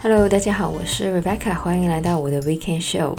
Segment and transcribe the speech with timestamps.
[0.00, 3.16] Hello，大家好，我是 Rebecca，欢迎来到我的 Weekend Show。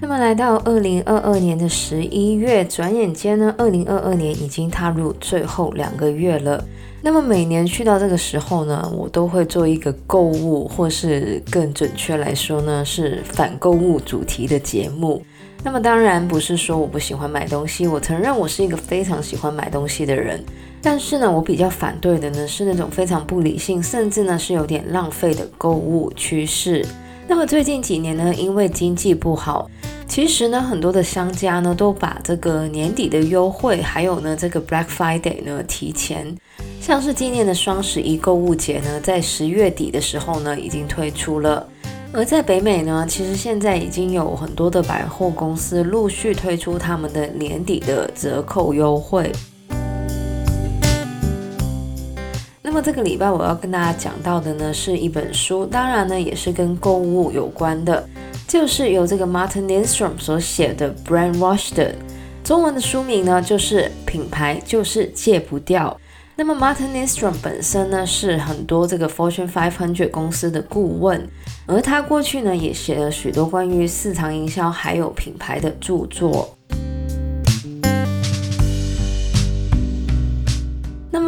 [0.00, 6.64] 那么来到二零二二年的十一月，转眼间呢，二零二二年已经踏入最后两个月了。
[7.02, 15.22] 那么每年去到这个时候呢，我都会做一个购物，或是更准确来说呢，是反购物主题的节目。
[15.62, 20.42] 那么当然不是说我不喜欢买东西，我承认我是一个非常喜欢买东西的人。
[20.82, 26.84] 但是呢，我比较反对的呢是那种非常不理性，甚至呢是有点浪费的购物趋势。
[27.28, 29.70] 那么最近几年呢，因为经济不好，
[30.08, 36.34] 其实呢很多的商家呢都把这个年底的优惠，还有呢这个 Black Friday 呢提前，
[36.80, 41.68] 像是今年的双十一购物节呢，在十月底的时候呢已经推出了。
[42.12, 49.30] 而在北美呢，其实现在已经有很多的百货公司陆续推出他们的年底的折扣优惠。
[52.72, 58.08] 那么这个礼拜我要跟大家讲到的呢，是一本书，当然呢也是跟购物有关的，
[58.46, 61.74] 就是由这个 Martin Lindstrom 所写的《Brand Washed》，
[62.44, 65.98] 中文的书名呢就是《品牌就是戒不掉》。
[66.36, 71.28] 那么 Martin Lindstrom 本身呢是很多这个 Fortune 500公司的顾问，
[71.66, 76.56] 而他过去呢也写了许多关于市场营销还有品牌的著作。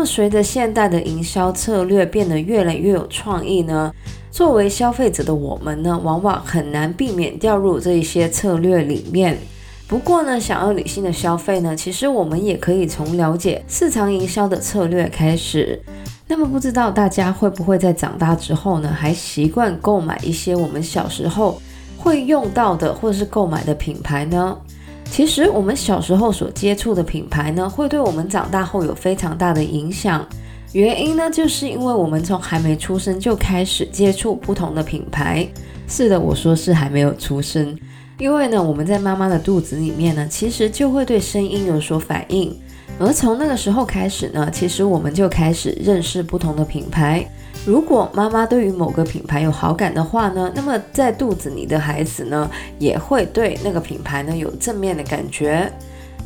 [0.02, 3.92] 么，随着现代的营销策略变得越来越有创意呢，
[4.32, 9.38] 作为消费者的我们呢，往往很难避免掉入这一些策略里面。
[9.86, 15.80] 不过呢，想要理性的消费呢，其实我们也可以从了解市场营销的策略开始。
[16.26, 21.62] 那么，不知道大家会不会在长大之后呢，还习惯购买一些我们小时候
[21.96, 24.58] 会用到的或是购买的品牌呢？
[25.12, 30.26] 其实我们小时候所接触的品牌呢，会对我们长大后有非常大的影响。
[30.72, 35.46] 原因呢，就是因为我们从还没出生就开始接触不同的品牌。
[35.86, 37.78] 是的，我说是还没有出生，
[38.18, 42.58] 因为呢，我们在妈妈的肚子里面呢，其实就会对声音有所反应。
[43.02, 47.26] 而从那个时候开始呢，其实我们就开始认识不同的品牌。
[47.66, 52.48] 如果妈妈对于某个品牌有好感的话呢，那么在肚子里的孩子呢，
[52.78, 55.68] 也会对那个品牌呢有正面的感觉。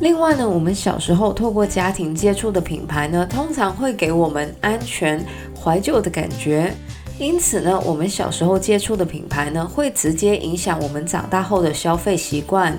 [0.01, 5.25] 另外呢，我们小时候透过家庭接触的品牌呢，通常会给我们安全、
[5.59, 6.71] 怀旧的感觉。
[7.17, 12.77] 因此呢，我们小时候接触的品牌呢，会直接影响我们长大后的消费习惯。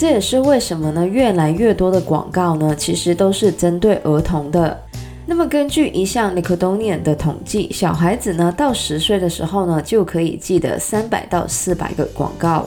[0.00, 4.82] 这也是为什么呢，越来越多的广告呢，其实都是针对儿童的。
[5.26, 12.66] 那么根据一项 Nickelodeon 的统计，小孩子呢到十岁的时候呢，就可以记得三百到四百个广告。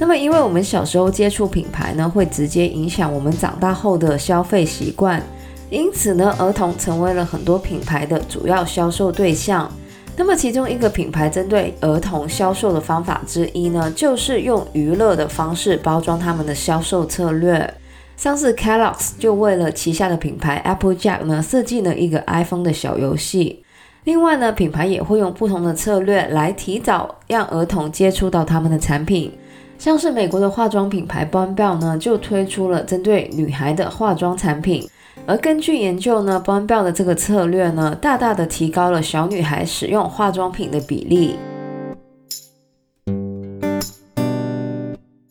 [0.00, 5.22] 那么因为我们小时候接触品牌呢，会直接影响我们长大后的消费习惯，
[5.70, 9.70] 因此呢，儿童成为了很多品牌的主要销售对象。
[10.18, 17.72] 那么其中一个品牌针对儿童销售的方法之一呢，就是用娱乐的方式包装他们的销售策略。
[18.16, 23.62] 像是 Kellogg's 就为了旗下的品牌 Applejack 呢，设计了一个 iPhone 的小游戏。
[24.02, 29.32] 另外呢，品牌也会用不同的策略来提早让儿童接触到他们的产品。
[29.78, 34.84] 像是美国的化妆品牌 Bon Bell 呢，就推出了针对女孩的化妆产品。
[35.26, 41.36] 而根据研究呢，Bon Bell 的这个策略呢，大大的提高了小女孩使用化妆品的比例。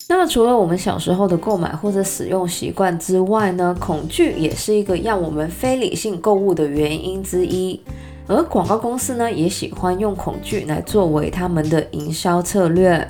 [0.10, 7.80] 那么除了我们小时候的购买或者使用习惯之外呢，恐惧也是一个让我们非理性购物的原因之一。
[8.28, 13.06] 而广告公司呢，也喜欢用恐惧来作为他们的营销策略。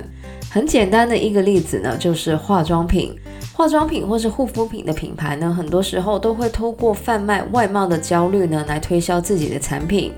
[0.50, 3.14] 很简单的一个例子呢，就是化妆品。
[3.58, 10.12] 化妆品或是护肤品的品牌呢，很多时候都会透过贩卖外貌的焦虑呢，来推销自己的产品。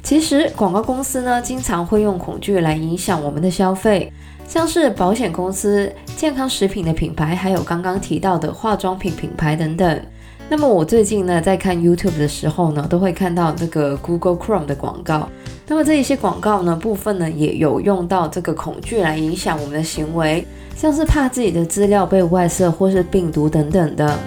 [0.00, 4.12] 其实广告公司呢，经常会用恐惧来影响我们的消费，
[4.46, 10.00] 像是保险公司、健康食品的品牌，还有刚刚提到的化妆品品牌等等。
[10.48, 15.28] 那么我最近呢，在看 YouTube 的时候呢，都会看到这个 Google Chrome 的广告。
[15.66, 20.46] 那么这一些广告呢，部分呢，也有用到这个恐惧来影响我们的行为，
[20.76, 24.18] 像是怕自己的资料被外泄或是病毒等等的。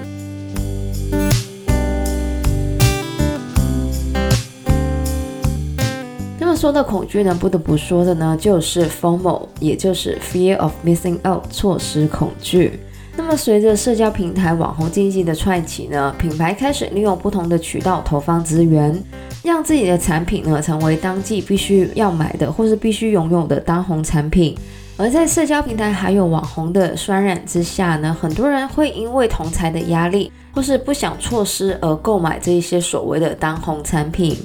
[6.60, 12.80] 说到恐惧呢，不得不说的呢，就是 FOMO，也就是 Fear of Missing Out，错失恐惧。
[13.18, 18.96] 那么随着社交平台网红经济的窜起呢，品牌开始利用不同的渠道投放资源，
[19.44, 24.56] 让自己的产品呢成为当季必须要买的或是必须拥有的当红产品。
[24.98, 34.38] 而在社交平台还有网红的渲染之下呢，很多人会因为同侪的压力，或是不想错失而购买这一些所谓的当红产品。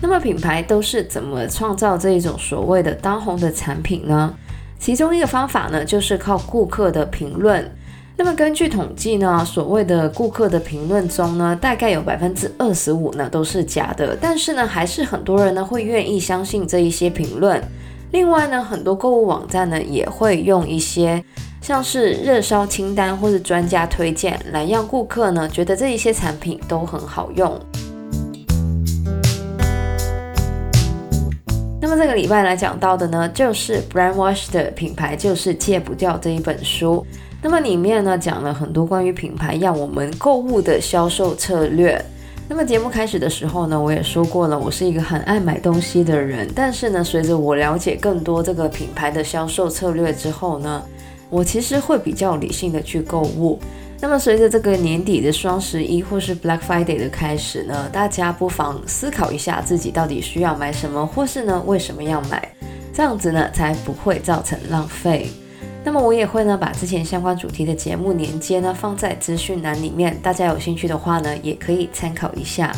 [0.00, 4.32] 那么品牌都是怎么创造这一种所谓的当红的产品呢？
[4.80, 7.70] 其中一个方法呢，就是靠顾客的评论。
[8.16, 17.62] 那么根据统计呢，所谓的顾客的评论中呢，大概有百分之二十五呢都是假的，但是呢，还是很多人呢会愿意相信这一些评论。
[18.10, 21.22] 另外呢，很多购物网站呢也会用一些
[21.60, 27.58] 像是热销清单或是专家推荐来让顾客呢觉得这一些产品都很好用。
[32.00, 37.04] 这个礼拜来讲到的呢，就是 Brandwash 的品牌就是戒不掉这一本书。
[37.42, 42.02] 那么里面呢讲了很多关于品牌让我们购物的销售策略。
[42.48, 46.48] 那么节目开始的时候呢，我也说过了，我是一个很爱买东西的人。
[46.54, 50.82] 但是呢，随着我了解更多这个品牌的销售策略之后呢，
[51.28, 53.58] 我其实会比较理性的去购物。
[54.02, 62.50] 那么随着这个年底的双十一或是 Black Friday 的开始呢，大家不妨思考一下自己到底需要买什么，或是呢为什么要买，
[62.94, 65.28] 这样子呢才不会造成浪费。
[65.84, 72.72] 那么我也会呢，把之前相关主题的节目连接呢放在资讯栏里面，大家有兴趣的话呢，也可以参考一下。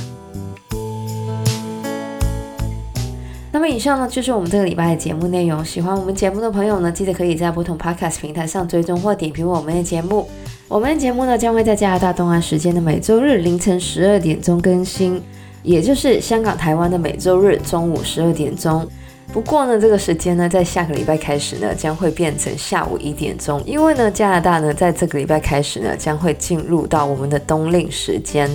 [3.52, 5.64] 那么以上呢就是我们这个礼拜的节目内容。
[5.64, 10.28] 喜欢我们节目的朋友呢，记得可以在不同 Podcast 平台上追踪或点评我们的节目。
[10.72, 15.22] 我们的节目呢将会在加拿大东岸时间的每周日凌晨十二点钟更新，
[15.62, 18.88] 也就是香港、台湾的每周日中午十二点钟。
[19.34, 28.48] 不过呢，这个时间呢，在下个礼拜开始呢，将会变成下午一点钟，因为呢，加拿大呢，在这个礼拜开始呢，将会进入到我们的冬令时间。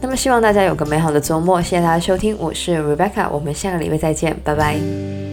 [0.00, 5.31] 那么，希望大家有个美好的周末，谢谢大家收听，我是 Rebecca，我们下个礼拜再见，拜拜。